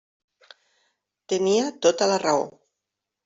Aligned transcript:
Tenia 1.33 1.67
tota 1.87 2.09
la 2.13 2.17
raó. 2.27 2.49